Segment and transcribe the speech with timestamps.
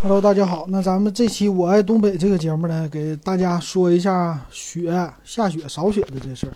[0.00, 0.64] Hello，大家好。
[0.68, 4.92] 那咱们这期《我爱东北》这个节目呢，给大家说一下雪
[5.24, 6.52] 下雪扫雪的这事儿。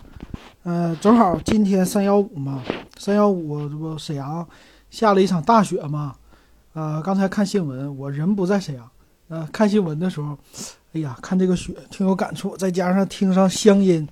[0.63, 2.63] 呃，正好今天三幺五嘛，
[2.97, 4.47] 三幺五这不沈阳
[4.89, 6.15] 下了一场大雪嘛。
[6.71, 8.89] 呃，刚才看新闻，我人不在沈阳，
[9.27, 10.37] 呃，看新闻的时候，
[10.93, 14.07] 哎呀，看这个雪挺有感触，再加上听上乡音，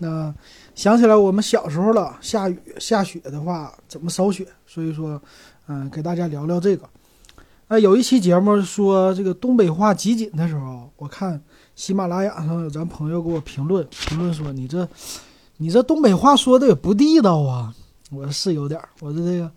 [0.00, 0.34] 那
[0.74, 4.44] 想起来我们小时候了，下雨下雪的话怎么扫雪？
[4.66, 5.22] 所以说，
[5.68, 6.84] 嗯、给大家聊聊这个。
[7.72, 11.42] 那有一期节目说这个东北话集锦的时候，我看
[11.74, 14.86] 喜马拉雅上有咱朋友给我评论，评论说你这
[15.56, 17.74] 你这东北话说的也不地道啊。
[18.10, 19.50] 我是有点，我说这个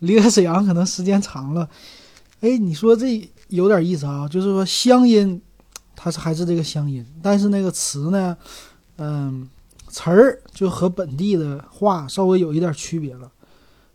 [0.00, 1.68] 离开沈阳可能时间长了，
[2.40, 5.40] 哎，你说这有点意思啊，就是说乡音，
[5.94, 8.36] 它是还是这个乡音，但是那个词呢，
[8.96, 9.48] 嗯，
[9.86, 13.30] 词儿就和本地的话稍微有一点区别了，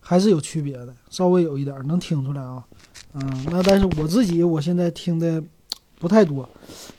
[0.08, 2.64] 还是有区别的，稍微有一点能听出来啊。
[3.14, 5.44] 嗯，那但是我自己我现在听的
[5.98, 6.48] 不太多，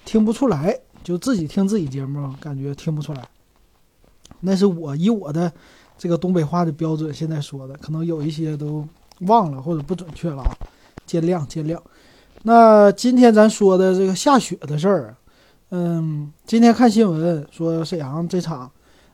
[0.04, 3.24] 听不出来，就自己听自己节目，感觉听不出来。
[4.40, 5.52] 那是我以我的
[5.96, 8.84] 这个东北话的标准现在说的，可能有一些都
[9.20, 10.50] 忘了或者不准确了啊，
[11.06, 11.78] 见谅见谅。
[12.42, 15.16] 那今天咱说的这个下雪的事儿，
[15.70, 18.70] 嗯，今天看新闻说沈阳这场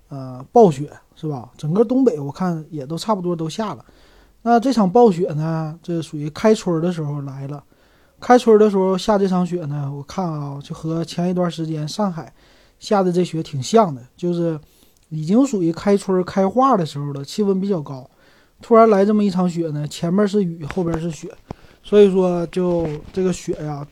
[0.09, 0.91] 呃暴雪
[1.23, 1.49] 是吧？
[1.57, 3.85] 整个东北我看也都差不多都下了。
[4.43, 7.63] 那这场暴雪呢，这属于开春的时候来了。
[8.19, 12.35] 开春的时候下这场雪呢，我看啊，就和前一段时间上海
[12.81, 14.59] 下的这雪挺像的，就是
[15.11, 18.11] 已经属于开春开化的时候了，气温比较高。
[18.61, 21.33] 突然来这么一场雪呢，前面是雨，后边是雪，
[21.85, 23.87] 所以说就这个雪呀，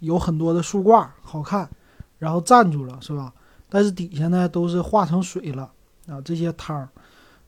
[0.00, 1.70] 有很多的树挂好看，
[2.18, 3.32] 然后站住了，是吧？
[3.68, 5.70] 但是底下呢都是化成水了
[6.06, 6.88] 啊，这些汤儿，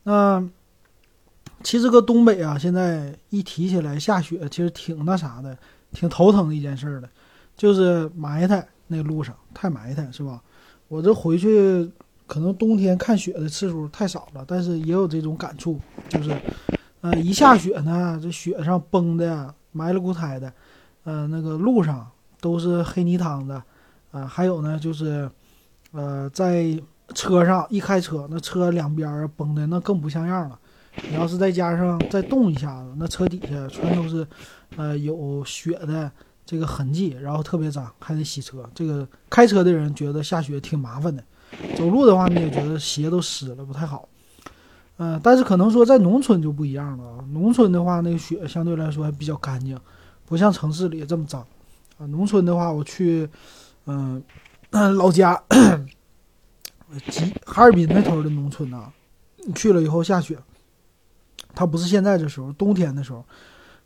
[0.03, 0.47] 那。
[1.63, 5.57] 其实搁东北啊，现在一提起来下雪，其实挺那啥的，
[5.93, 7.09] 挺头疼的一件事儿的，
[7.57, 10.39] 就是埋汰那路上太埋汰，是吧？
[10.89, 11.89] 我这回去
[12.27, 16.39] 可能冬天看雪的次数太少了，但是也有这种感触，就是，
[17.01, 20.53] 呃，一下雪呢，这雪上崩的呀，埋了骨胎的，
[21.03, 22.07] 呃，那个路上
[22.39, 23.63] 都是黑泥汤的，
[24.11, 25.27] 啊、还有呢就是，
[25.93, 26.79] 呃，在
[27.13, 30.59] 车上一开车，那车两边儿崩的那更不像样了。
[31.09, 34.25] 你要是再加上再动一下子，那车底下全都是，
[34.77, 36.09] 呃，有雪的
[36.45, 38.63] 这个痕迹，然后特别脏，还得洗车。
[38.73, 41.23] 这个开车的人觉得下雪挺麻烦的，
[41.75, 44.07] 走路的话你也觉得鞋都湿了，不太好。
[44.97, 49.77] 呃，但是可能说在农村就不一样了啊，农村的话那个雪相对来说还比较干净，
[50.25, 51.45] 不像城市里这么脏。
[51.97, 53.29] 啊，农村的话我去，
[53.87, 54.23] 嗯、
[54.71, 55.43] 老家，
[57.09, 58.91] 吉哈尔滨那头的农村呐、
[59.53, 60.37] 去了以后下雪。
[61.53, 63.23] 它不是现在这时候，冬天的时候，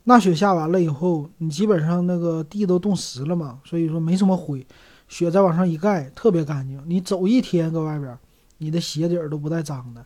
[0.05, 4.65] 那雪下完了以后，你基本上那个地都冻实了嘛，所以说没什么灰，
[5.07, 6.81] 雪再往上一盖，特别干净。
[6.87, 8.17] 你走一天搁外边，
[8.57, 10.03] 你的鞋底儿都不带脏的。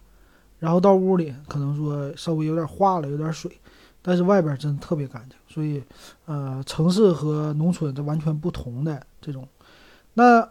[0.60, 3.52] 然后到屋里，可能说稍微有点化了，有点水，
[4.02, 5.38] 但是外边真特别干净。
[5.48, 5.84] 所以，
[6.26, 9.48] 呃，城市和农村这完全不同的这种。
[10.14, 10.50] 那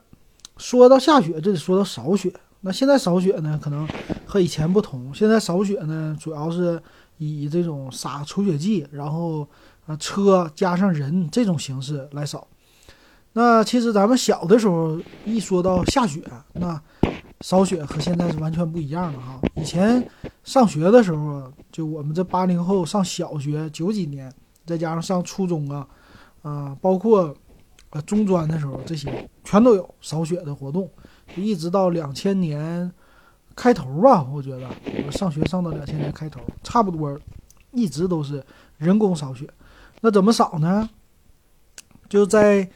[0.57, 2.33] 说到下雪，这得说到扫雪。
[2.61, 3.89] 那现在扫雪呢，可能
[4.25, 5.13] 和以前不同。
[5.13, 6.81] 现在扫雪呢，主要是
[7.19, 9.49] 以这种撒除雪剂，然后
[9.87, 12.47] 啊车加上人这种形式来扫。
[13.33, 16.81] 那其实咱们小的时候一说到下雪，那
[17.41, 19.41] 扫雪和现在是完全不一样的哈。
[19.57, 20.07] 以前
[20.45, 24.33] 上学的时候，就我们这八零后上小学九几年，
[24.65, 25.87] 再加上上初中啊，
[26.43, 27.35] 啊、包括
[27.93, 30.91] 呃中专的时候，这些全都有扫雪的活动。
[31.35, 32.91] 就一直到两千年
[33.57, 34.69] 开头吧，我觉得
[35.07, 37.19] 我上学上到两千年开头，差不多
[37.71, 38.45] 一直都是
[38.77, 39.49] 人工扫雪。
[40.01, 40.91] 那怎么扫呢？
[42.09, 42.69] 就在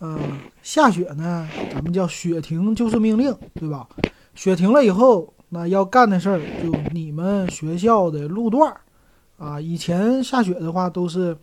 [0.00, 0.18] 呃
[0.62, 3.88] 下雪呢，咱们叫雪停就是命令，对吧？
[4.34, 8.80] 雪停了以后，那要干的事儿就你们学校的路段儿
[9.38, 11.34] 啊，以前下雪的话都是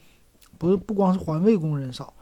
[0.58, 2.14] 不是不光是环卫工人扫。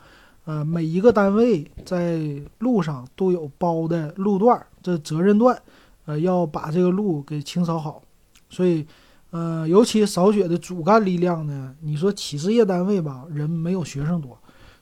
[0.50, 2.20] 呃，每一个单位在
[2.58, 5.56] 路上都有包的路段，这责任段，
[6.06, 8.02] 呃，要把这个路给清扫好。
[8.50, 8.84] 所以，
[9.30, 14.36] 呃，尤其扫雪的主干力量呢，你说企事业单位吧，人没有学生多，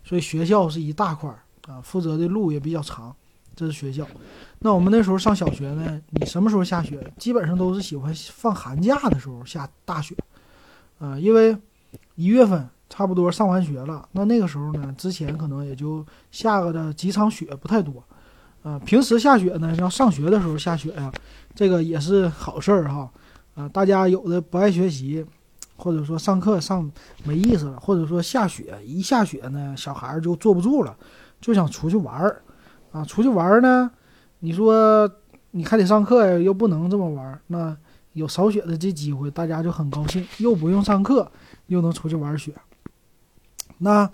[0.05, 3.13] 所以学校是一大块儿啊，负责的路也比较长，
[3.53, 4.07] 这是学校。
[4.59, 7.11] 那我们那时候上小学呢，你什么时候下雪？
[7.17, 10.15] 基本上都是喜欢放寒假的时候下大雪，
[10.99, 11.57] 啊、因为
[12.15, 12.69] 一月份。
[12.89, 18.03] 差不多上完学了，那那个时候呢，之前可能也就下个的几场雪，不太多。
[18.63, 21.11] 呃，平时下雪呢，要上学的时候下雪呀、
[21.53, 23.09] 这个也是好事儿哈。
[23.55, 25.25] 啊、大家有的不爱学习，
[25.75, 26.89] 或者说上课上
[27.23, 30.95] 没意思了，或者说下雪一下雪呢，小孩儿就坐不住了，
[31.41, 32.41] 就想出去玩儿
[32.91, 33.03] 啊。
[33.05, 33.89] 出去玩儿呢，
[34.39, 35.09] 你说
[35.51, 37.75] 你还得上课呀，又不能这么玩儿，那
[38.13, 41.31] 有扫雪的这机会，大家就很高兴，又不用上课，
[41.67, 42.53] 又能出去玩雪。
[43.79, 44.09] 那，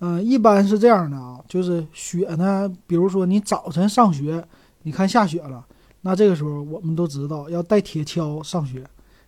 [0.00, 4.44] 嗯，一般是这样的啊，就是雪呢，比如说你早晨上学，
[4.82, 5.64] 你看下雪了，
[6.02, 8.84] 那这个时候我们都知道要带铁锹上学。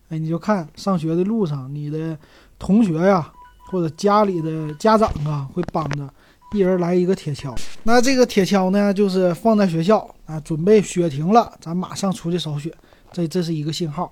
[0.09, 2.17] 哎，你就看上学的路上，你的
[2.59, 3.31] 同学呀，
[3.67, 6.07] 或者家里的家长啊，会帮着
[6.53, 7.55] 一人来一个铁锹。
[7.83, 12.73] 那这个铁锹呢，就是放在学校啊，准备雪停了，咱马上出去扫雪。
[13.11, 14.11] 这这是一个信号。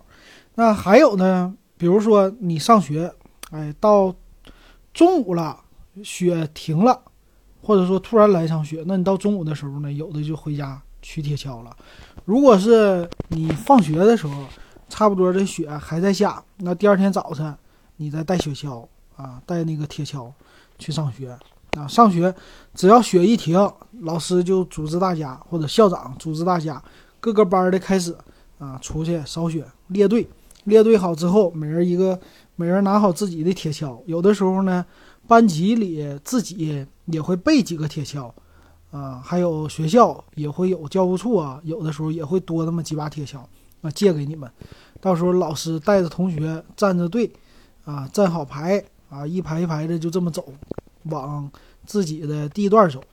[0.56, 3.12] 那还有呢，比如说你上学，
[3.52, 4.14] 哎，到
[4.94, 5.58] 中午了，
[6.04, 7.02] 雪停了，
[7.62, 11.76] 或者说突然来一场雪，那你到中午的时候呢，有的就回家取铁锹了。
[12.26, 14.46] 如果是你放学的时候，
[14.90, 17.56] 差不多这雪还在下，那第二天早晨，
[17.96, 18.86] 你再带雪橇
[19.16, 20.32] 啊，带那个铁锹
[20.78, 21.38] 去上学
[21.78, 21.88] 啊。
[21.88, 22.34] 上学
[22.74, 23.58] 只要雪一停，
[24.02, 26.84] 老师就组织大家，或者校长组织大家，
[27.22, 28.14] 各个班的开始
[28.60, 30.28] 啊，出去扫雪，列队，
[30.66, 32.20] 列队好之后，每人一个，
[32.56, 34.02] 每人拿好自己的铁锹。
[34.06, 34.86] 有的时候呢，
[35.28, 38.32] 班级里自己也会备几个铁锹
[38.92, 43.40] 啊，还有学校也会有教务处啊，有的时候也会多那么几把铁锹。
[43.82, 44.48] 啊，借给你们，
[45.00, 47.34] 到时候老师带着同学站着队，
[47.84, 48.78] 啊，站好排，
[49.10, 50.54] 啊，一排一排的就这么走，
[51.06, 51.50] 往
[51.84, 53.04] 自己的地段走。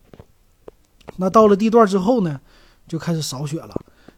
[1.16, 2.38] 那到了地段之后呢，
[2.86, 3.74] 就开始扫雪了。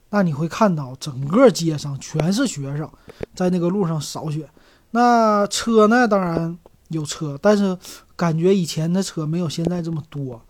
[0.09, 2.91] 那你会看到整个街上全是学生，
[3.33, 4.51] 在那个路上扫雪。
[4.93, 6.59] 那车呢，当然
[6.89, 7.77] 有车，但是
[8.17, 10.41] 感觉以前的车没有现在这么多。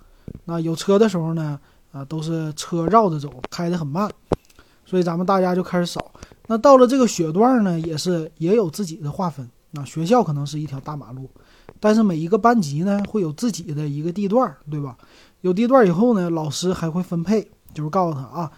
[0.45, 1.59] 那有车的时候呢，
[1.93, 4.11] 啊，都是车绕着走，开得很慢。
[4.87, 6.13] 所以咱们大家就开始扫。
[6.47, 9.49] 那到了这个雪段呢，也是也有自己的划分。
[9.73, 11.31] 那学校可能是一条大马路，
[11.79, 14.97] 但是每一个班级呢会有自己的一个地段，对吧？
[15.43, 18.51] 有地段以后呢，老师还会分配，就是告诉他啊，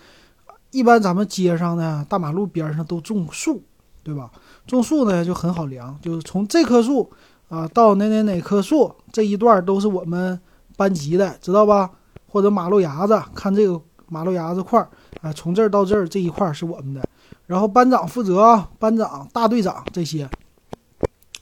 [0.70, 3.62] 一般咱们街上呢，大马路边上都种树，
[4.02, 4.30] 对吧？
[4.66, 7.10] 种树呢就很好量，就是从这棵树
[7.48, 10.40] 啊到哪哪哪棵树这一段都是我们
[10.76, 11.90] 班级的，知道吧？
[12.28, 14.86] 或者马路牙子，看这个马路牙子块。
[15.20, 17.00] 啊，从这儿到这儿这一块是我们的，
[17.46, 20.28] 然后班长负责，班长、大队长这些，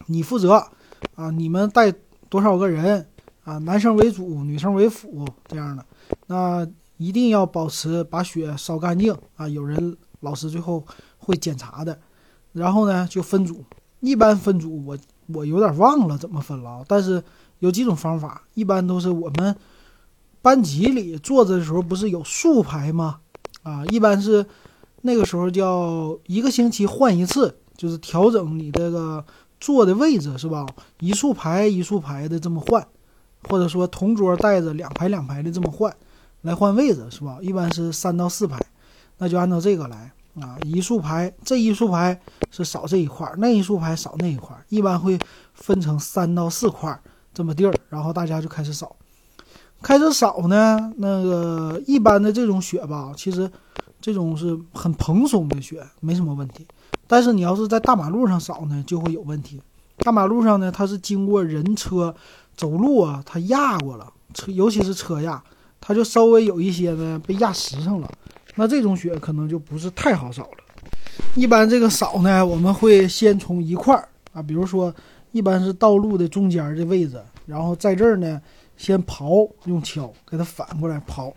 [0.04, 0.62] 你负责
[1.14, 1.30] 啊。
[1.30, 1.90] 你们带
[2.28, 3.06] 多少个人
[3.44, 3.56] 啊？
[3.56, 5.82] 男生为主，女生为辅这样的。
[6.26, 6.68] 那
[6.98, 9.48] 一定要保持把雪扫干净啊。
[9.48, 10.84] 有人老师最后
[11.16, 11.98] 会检查的。
[12.52, 13.64] 然后呢，就分组，
[14.00, 14.98] 一般分组我
[15.28, 17.22] 我有点忘了怎么分了啊，但是
[17.60, 19.54] 有几种方法，一般都是我们
[20.42, 23.20] 班级里坐着的时候不是有竖排吗？
[23.62, 24.44] 啊，一般是
[25.02, 29.24] 那个时候叫一个星期换一次，就是调整你这个
[29.60, 30.66] 坐的位置，是吧？
[31.00, 32.86] 一竖排一竖排的这么换，
[33.48, 35.94] 或者说同桌带着两排两排的这么换，
[36.40, 37.38] 来换位置，是吧？
[37.42, 38.58] 一般是三到四排，
[39.18, 40.10] 那就按照这个来
[40.42, 40.56] 啊。
[40.64, 42.18] 一竖排，这一竖排
[42.50, 45.18] 是扫这一块，那一竖排扫那一块，一般会
[45.54, 46.98] 分成三到四块
[47.32, 48.96] 这么地儿，然后大家就开始扫。
[49.82, 53.50] 开始扫呢，那个一般的这种雪吧，其实
[54.00, 56.66] 这种是很蓬松的雪，没什么问题。
[57.06, 59.60] 但是你要是在大马路上扫呢，就会有问题。
[59.98, 62.14] 大马路上呢，它是经过人车
[62.56, 65.42] 走路啊，它压过了车，尤其是车压，
[65.80, 68.10] 它就稍微有一些呢被压实上了。
[68.54, 70.64] 那这种雪可能就不是太好扫了。
[71.34, 74.94] 一般这个扫呢，我们会先从一块儿啊，比如说
[75.32, 78.40] 一般是道路的中间的位置，然后在这儿呢。
[78.80, 81.30] 先刨，用锹给它反过来刨，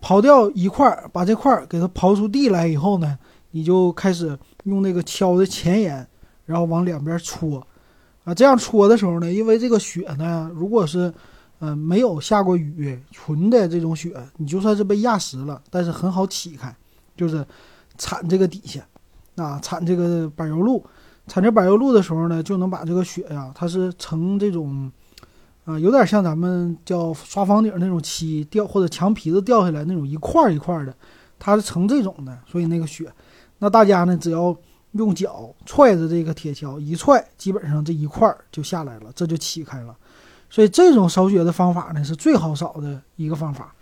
[0.00, 3.18] 刨掉一块儿，把这块儿给它刨出地来以后呢，
[3.50, 6.08] 你就开始用那个锹的前沿，
[6.46, 7.62] 然后往两边戳，
[8.24, 11.12] 啊，这样戳的时候呢，因为这个雪呢，如果是，
[11.60, 16.74] 嗯，没有下过雨，纯的这种雪，你就算是被压实了，但是很好起开，
[17.16, 17.44] 就是
[17.96, 18.86] 铲这个底下，
[19.36, 20.84] 啊，铲这个柏油路，
[21.26, 24.90] 铲这柏油路的时候呢，就能把这个雪呀，它是成这种。
[25.64, 30.94] 啊，有点像咱们叫刷房顶那种漆掉，或者墙皮子掉下来那种一块一块的，
[31.38, 33.12] 它是成这种的，所以那个雪，
[33.58, 34.56] 那大家呢只要
[34.92, 39.94] 用脚踹着这个铁锹一踹，基本上这一块就下来了，这就起开了。
[40.50, 43.74] 所以这种扫雪的方法呢是最好扫的一个方法，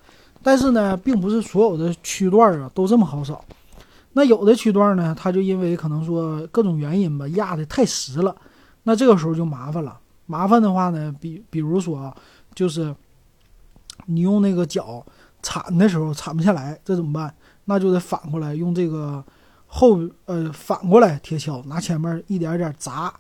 [0.42, 3.44] 但是呢，并不是所有的区段啊都这么好扫。
[4.12, 8.34] 那有的区段呢，它就因为可能说各种原因吧，压的太实了，
[8.84, 10.00] 那这个时候就麻烦了。
[10.24, 12.16] 麻烦的话呢，比比如说啊，
[12.54, 12.94] 就是
[14.06, 15.04] 你用那个脚
[15.42, 17.32] 铲的时候铲不下来，这怎么办？
[17.66, 19.22] 那就得反过来用这个
[19.66, 23.12] 后呃反过来铁锹拿前面一点点砸，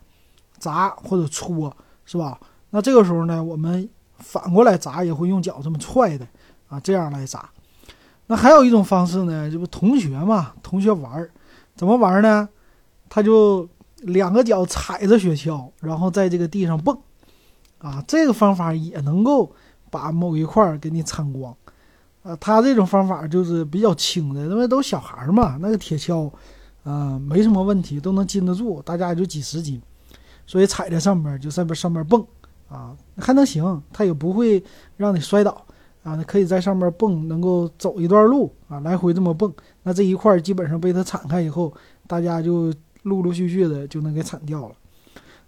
[0.58, 2.40] 砸或者搓，是吧？
[2.76, 6.26] 那这个时候呢，我们反过来砸也会用脚这么踹的
[6.68, 7.48] 啊，这样来砸。
[8.26, 11.30] 那还有一种方式呢，这不同学嘛，同学玩儿，
[11.74, 12.46] 怎么玩呢？
[13.08, 13.66] 他就
[14.02, 16.94] 两个脚踩着雪橇，然后在这个地上蹦，
[17.78, 19.50] 啊，这个方法也能够
[19.90, 21.56] 把某一块儿给你铲光。
[22.24, 26.30] 啊，他这种方法就是比较轻的，因为都小孩儿嘛，那个铁锹，
[26.84, 29.80] 啊，没什么问题，都能禁得住，大家也就几十斤，
[30.46, 32.22] 所以踩在上面就在边上面蹦，
[32.68, 34.62] 啊，还能行，他也不会
[34.96, 35.64] 让你摔倒。
[36.02, 41.74] 啊，可以在上面蹦，能够走一段路啊，来回这么蹦，那这一块基本上被它铲开以后，
[42.06, 44.74] 大家就陆陆续续的就能给铲掉了。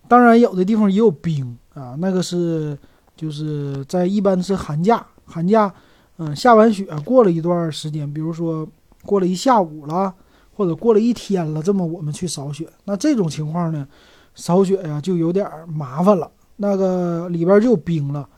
[0.09, 2.77] 当然，有的地方也有冰啊，那个是
[3.15, 5.73] 就是在一般是寒假，寒假，
[6.17, 8.67] 嗯，下完雪过了一段时间，比如说
[9.05, 10.13] 过了一下午了，
[10.57, 13.87] 或者过了一天了，这么我们去扫雪，那这种情况呢，
[14.35, 18.29] 扫雪呀就有点麻烦了，那个里边就有冰了。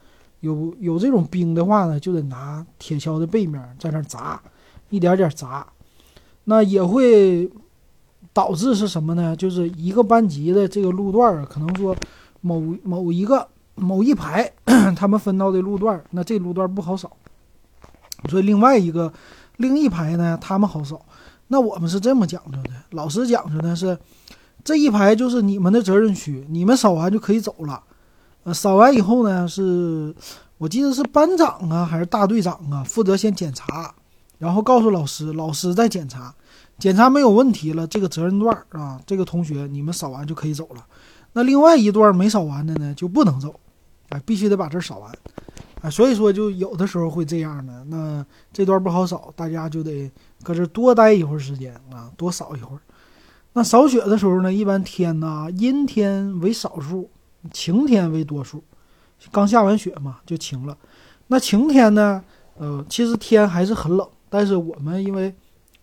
[0.40, 4.40] 有有这种冰的话呢，就得拿铁锹的背面在那砸，
[4.88, 5.66] 一点点砸，
[6.44, 7.46] 那也会
[8.32, 9.36] 导致是什么呢？
[9.36, 11.94] 就是一个班级的这个路段儿，可能说
[12.40, 14.50] 某某一个某一排
[14.96, 17.14] 他们分到的路段，那这路段不好扫，
[18.30, 19.12] 所以另外一个
[19.58, 21.04] 另一排呢，他们好扫。
[21.48, 23.98] 那我们是这么讲究的，老师讲究的是
[24.64, 27.82] 这一排就是你们的责任区，你们扫完就可以走了。
[28.52, 30.14] 扫完以后呢，是
[30.58, 33.94] 我记得是班长啊，还是大队长啊，负责先检查，
[34.38, 36.34] 然后告诉老师，老师再检查，
[36.78, 40.84] 检查没有问题了，这个责任段啊，这个同学你们扫完就可以走了。
[41.32, 43.54] 那另外一段没扫完的呢，就不能走，
[44.10, 45.12] 哎，必须得把这扫完，
[45.80, 50.10] 啊，所以说就有的时候会这样的，那这段不好扫，大家就得
[50.42, 52.80] 搁这多待一会儿时间啊，多扫一会儿。
[53.52, 57.08] 那扫雪的时候呢，一般天呐，阴天为少数。
[57.52, 58.62] 晴天为多数，
[59.32, 60.76] 刚下完雪嘛，就晴了。
[61.28, 62.22] 那晴天呢？
[62.58, 65.34] 呃，其实天还是很冷，但是我们因为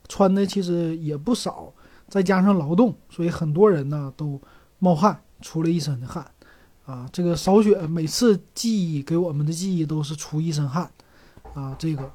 [0.08, 1.74] 穿的其实也不少，
[2.08, 4.40] 再加上劳动，所以很多人呢都
[4.78, 6.24] 冒汗，出了一身的汗。
[6.86, 10.88] 啊，这个扫雪每次记忆给我们的记忆都是出一身汗。
[11.56, 12.12] 啊，这个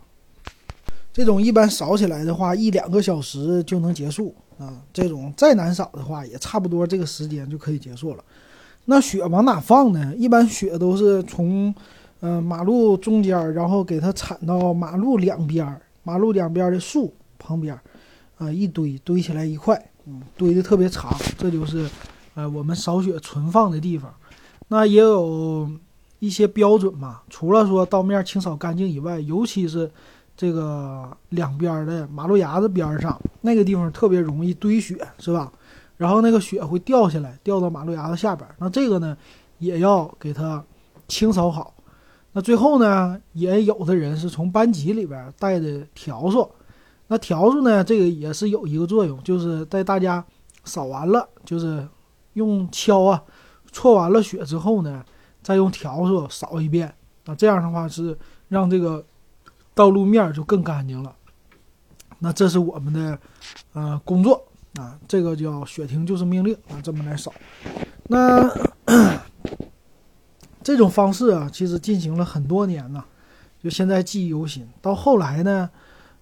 [1.12, 4.32] 这种一般扫起来的话，一两个小时就能结束。
[4.58, 8.22] 啊，这种再难扫的话，也差不多这个时间就可以结束了。
[8.84, 10.12] 那雪往哪放呢？
[10.16, 11.72] 一般雪都是从，
[12.20, 17.78] 呃，马路中间，然后给它铲到马路两边儿，马路两边的树旁边，
[18.38, 21.88] 啊，一堆堆起来一块，嗯，堆的特别长，这就是，
[22.34, 24.12] 呃，我们扫雪存放的地方。
[24.66, 25.70] 那也有
[26.18, 29.88] 一些标准嘛，除了说道面清扫干净以外，尤其是
[30.36, 35.52] 这个两边的马路牙子边上那个地方特别容易堆雪，是吧？
[36.02, 38.44] 然后那个雪会掉下来，掉到马路牙子下边。
[38.58, 39.16] 那这个呢，
[39.58, 40.60] 也要给它
[41.06, 41.72] 清扫好。
[42.32, 46.50] 那最后呢，也有的人是从班级里边带的笤帚。
[47.06, 50.24] 那笤帚呢，这个也是有一个作用，就是在大家
[50.64, 51.86] 扫完了，就是
[52.32, 53.22] 用锹啊
[53.70, 55.04] 搓完了雪之后呢，
[55.40, 56.92] 再用笤帚扫一遍。
[57.26, 58.18] 那这样的话是
[58.48, 59.06] 让这个
[59.72, 61.14] 道路面就更干净了。
[62.18, 63.16] 那这是我们的
[63.74, 64.44] 呃工作。
[64.76, 67.32] 啊，这个叫雪停就是命令啊，这么来扫。
[68.08, 68.50] 那
[70.62, 73.04] 这种方式啊，其实进行了很多年了，
[73.62, 74.66] 就现在记忆犹新。
[74.80, 75.68] 到后来呢，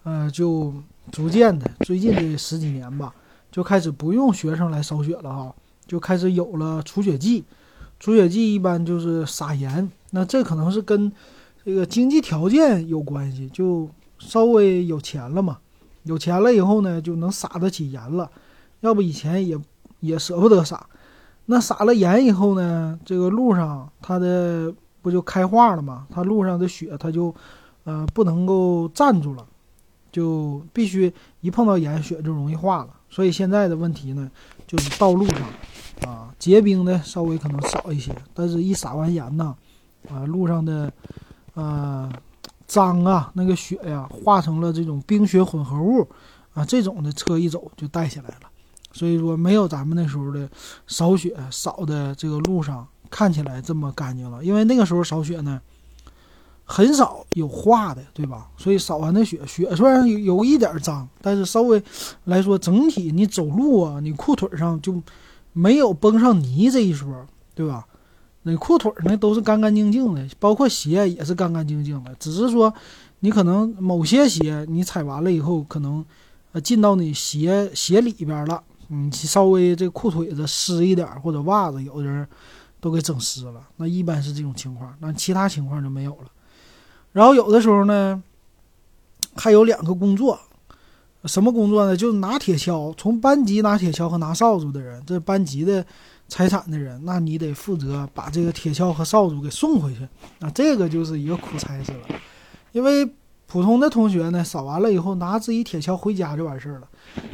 [0.03, 0.75] 呃，就
[1.13, 3.15] 逐渐的，最近这十几年吧，
[3.53, 5.55] 就开始不用学生来扫雪了哈，
[5.87, 7.45] 就开始有了除雪剂。
[7.99, 11.13] 除雪剂一般就是撒盐，那这可能是跟
[11.63, 13.89] 这个经济条件有关系，就
[14.19, 15.59] 稍微有钱了嘛。
[16.05, 18.31] 有钱了以后呢，就能撒得起盐了，
[18.81, 19.59] 要不以前也
[20.01, 20.87] 也舍不得撒。
[21.47, 26.07] 那撒了盐以后呢，这个路上它的不就开化了吗？
[26.11, 27.35] 它路上的雪它就，
[27.85, 29.45] 呃，不能够站住了，
[30.11, 32.89] 就必须一碰到盐，雪就容易化了。
[33.11, 34.31] 所以现在的问题呢，
[34.67, 39.55] 就是道路上，啊，结冰的稍微可能少一些，但是一撒完盐呢，
[40.09, 40.93] 啊，路上的，
[41.55, 42.11] 呃。
[42.71, 46.07] 脏啊，那个雪呀，化成了这种冰雪混合物，
[46.55, 48.43] 啊，这种的车一走就带下来了，
[48.93, 50.49] 所以说没有咱们那时候的
[50.87, 54.45] 扫雪扫的这个路上看起来这么干净了。
[54.45, 55.61] 因为那个时候扫雪呢，
[56.65, 58.47] 很少有化的，对吧？
[58.57, 61.83] 所以扫完的雪，雪虽然有有一点脏，但是稍微
[62.27, 65.03] 来说，整体你走路啊，你裤腿上就
[65.53, 67.85] 没有崩上泥这一说，对吧？
[68.43, 72.15] 那裤腿儿呢都是干干净净的，包括鞋也是干干净净的。
[72.19, 72.73] 只是说，
[73.21, 76.05] 你可能某些鞋你踩完了以后，可能
[76.53, 82.27] 呃进到你鞋鞋里边了你稍微这裤腿子湿一点或者袜子，有的人
[82.81, 83.61] 都给整湿了。
[83.77, 86.31] 那一般是这种情况，那其他情况就没有了。
[87.13, 88.23] 然后有的时候呢，
[89.37, 90.41] 还有两个工作，
[91.25, 91.97] 什么工作呢？
[91.97, 95.85] 就拿铁锹，从班级拿铁锹和拿扫帚的人，这班级的
[96.29, 100.09] 财产的人，那你得负责把这个铁锹和扫帚给送回去。
[100.39, 101.99] 那这个就是一个苦差事了，
[102.73, 103.05] 因为
[103.47, 106.89] 普通的同学呢，扫完了以后拿自己铁锹回家就完事儿了。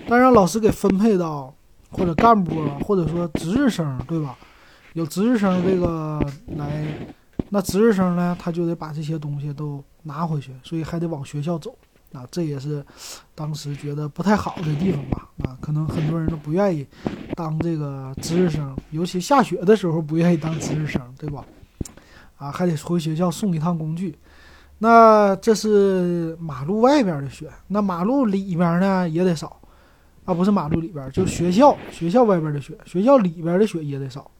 [0.09, 1.55] 但让老师给分配到，
[1.91, 4.37] 或者干部，或者说值日生，对吧？
[4.95, 6.21] 有值日生这个
[6.57, 6.87] 来，
[7.51, 11.77] 那值日生呢，他就得把这些东西都拿回去，所以还得往学校走。
[12.13, 12.85] 啊，这也是
[13.35, 15.29] 当时觉得不太好的地方吧？
[15.45, 16.87] 啊，可能很多人都不愿意
[17.35, 21.45] 当这个值日生，尤其下雪的时候不愿意当值日生，对吧？
[22.39, 24.17] 啊，还得回学校送一趟工具。
[24.79, 29.61] 那这是马路外边的雪，那马路里边呢也得扫。
[30.25, 34.31] 啊，不是马路里边，就学校学校外边的雪，学校里边的雪也得扫。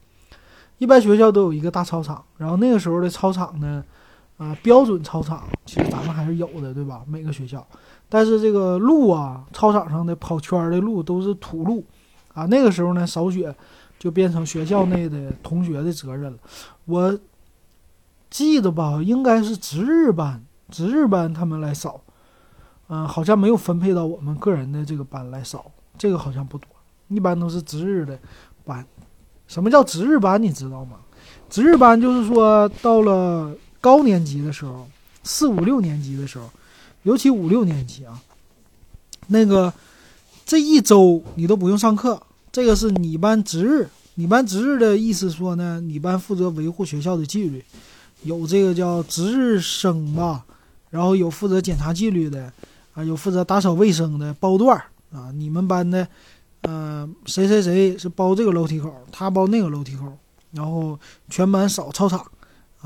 [0.79, 3.85] 一般学校都有一个大操场，然后那个时候的操场呢，
[4.37, 7.03] 啊，标准操场其实咱们还是有的，对吧？
[7.07, 7.67] 每个学校，
[8.09, 11.85] 但是这个路啊，操场上的跑圈的路都是土路，
[12.35, 13.55] 啊，那个时候呢，扫雪
[13.99, 16.39] 就变成学校内的同学的责任了。
[16.85, 17.19] 我
[18.29, 22.03] 记得吧，应该是值日班，值日班他们来扫，
[22.89, 25.71] 嗯，好像没有分配到我们个人的这个班来扫。
[25.97, 26.69] 这个好像不多，
[27.09, 28.19] 一般都是值日的
[28.67, 28.85] 班。
[29.47, 30.43] 什么叫值日班？
[30.43, 30.99] 你知道吗？
[31.49, 33.51] 值日班就是说，到了
[33.87, 34.89] 高年级的时候，
[35.23, 36.51] 四五六年级的时候，
[37.05, 38.21] 尤其五六年级啊，
[39.29, 39.73] 那个
[40.45, 43.89] 这一周你都不用上课，这个是你班值日。
[44.17, 47.65] 你班值日的意思说呢，你班负责维护学校的纪律，
[48.25, 50.45] 有这个叫值日生吧，
[50.91, 52.53] 然后有负责检查纪律的，
[52.95, 54.87] 啊，有负责打扫卫生的，包段儿。
[55.13, 56.09] 啊，你们班的，
[56.63, 60.13] 呃，谁谁谁是包这个楼梯口，他包那个楼梯口，
[60.51, 60.99] 然后
[61.31, 62.27] 全班扫操场，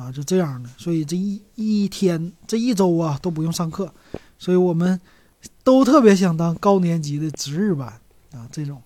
[0.00, 0.70] 啊，就这样的。
[0.78, 3.92] 所以这一一天，这一周啊都不用上课，
[4.38, 4.98] 所以我们
[5.62, 7.86] 都特别想当高年级的值日班
[8.32, 8.80] 啊，这种，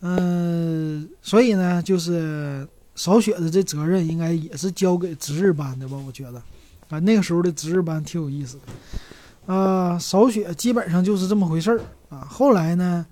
[0.00, 5.96] 嗯，所以呢，就是扫雪的这责任应该也是交给值日班的吧？
[6.06, 6.40] 我觉得，
[6.88, 11.80] 啊，那个时候的值日班挺有意思的，啊，扫雪基本上就是这么回事儿。
[12.08, 13.04] 啊，后来呢，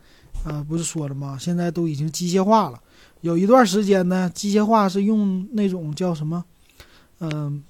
[0.44, 1.36] 啊，不是说了吗？
[1.36, 2.80] 现在都已经机械化了。
[3.22, 6.44] 有一段时间呢，机械化是用那种叫什么？
[7.20, 7.62] 嗯，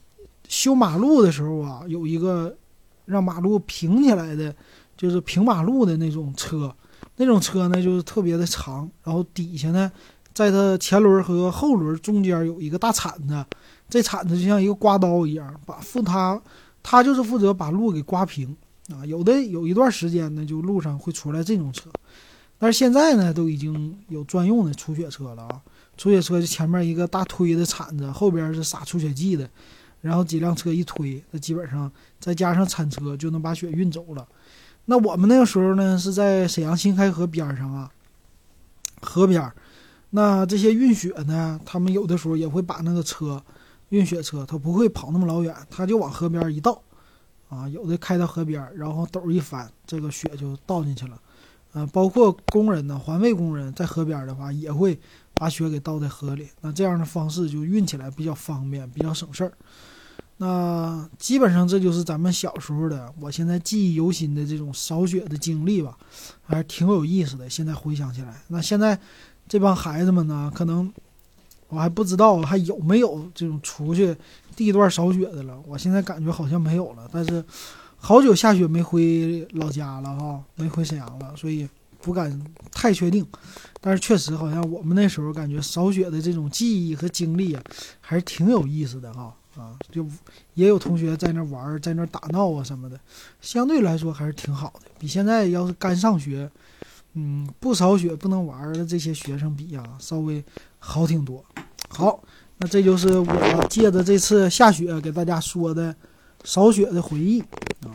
[0.49, 2.57] 修马路的时候啊，有一个
[3.05, 4.55] 让马路平起来的，
[4.97, 6.75] 就是平马路的那种车。
[7.17, 9.93] 那种车呢，就是特别的长，然后底下呢，
[10.33, 13.45] 在它前轮和后轮中间有一个大铲子，
[13.89, 16.41] 这铲子就像一个刮刀一样，把负它，
[16.83, 18.57] 它就是负责把路给刮平。
[18.93, 21.89] 啊，有的有一段时间呢，就路上会出来这种车，
[22.59, 25.63] 但是现在呢，都已经有专用的除雪车了啊。
[25.97, 29.49] 除雪车就前面一个大推的铲子，后边是撒除雪剂的，
[30.01, 34.27] 然后几辆车一推，那基本上再加上铲车就能把雪运走了。
[34.87, 37.91] 那我们那个时候呢，是在沈阳新开河边上啊，
[39.01, 39.53] 河边，
[40.11, 43.43] 那这些运雪呢，他们有的时候也会把那个车，
[43.89, 46.81] 运雪车，他不会跑那么老远，他就往河边一倒。
[47.51, 51.21] 啊，有的开到河边，然后斗一翻，这个雪就倒进去了。
[51.75, 54.99] 啊，包括工人呢，环卫工人在河边的话，也会
[55.35, 56.49] 把雪给倒在河里。
[56.63, 59.53] 那这样的方式就运起来比较方便，比较省事儿。
[60.37, 65.99] 那基本上这就是咱们小时候的，我现在记忆犹新的这种扫雪的经历吧，
[66.45, 67.51] 还是挺有意思的。
[67.51, 68.99] 现在回想起来，那现在
[69.49, 70.93] 这帮孩子们呢，可能
[71.69, 74.17] 我还不知道还有没有这种出去。
[74.57, 77.11] 地段扫雪的了，我现在感觉好像没有了。
[77.13, 77.45] 但是
[78.05, 81.67] 好久下雪没回老家了哈，没回沈阳了，所以
[82.03, 82.39] 不敢
[82.71, 83.27] 太确定。
[83.81, 87.63] 但是确实好像我们那时候感觉扫雪的这种记忆和经历啊，
[88.03, 90.07] 还是挺有意思的哈啊，就
[90.53, 93.01] 也有同学在那玩，在那打闹啊什么的，
[93.41, 94.91] 相对来说还是挺好的。
[94.99, 96.51] 比现在要是刚上学，
[97.15, 100.45] 嗯，不扫雪不能玩的这些学生比啊，稍微
[100.79, 101.43] 好挺多。
[101.89, 102.23] 好。
[102.59, 105.93] 那这就是我借着这次下雪给大家说的
[106.45, 107.91] 扫雪的回忆啊，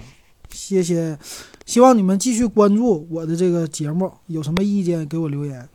[0.51, 1.17] 谢谢，
[1.65, 5.69] 希望你们继续关注我的这个节目，有什么意见给我留言。